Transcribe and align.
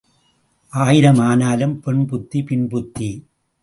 ஆயிரம் 0.73 1.19
ஆனாலும் 1.19 1.79
பெண் 1.79 2.03
புத்தி 2.05 2.43
பின்புத்தி. 2.43 3.11